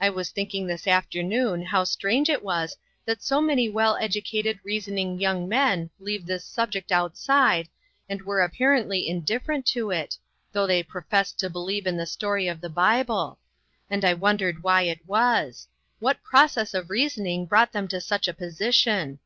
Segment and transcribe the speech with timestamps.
[0.00, 5.20] I was thinking this afternoon how strange it was that so many well educated, reasoning
[5.20, 7.68] young men left this subject outside,
[8.08, 10.16] and were apparently indifferent to it,
[10.54, 13.38] thougli they professed to believe in the story of the Bible;
[13.90, 15.68] and I wondered why it was:
[15.98, 19.18] what process of reasoning brought them to such a position.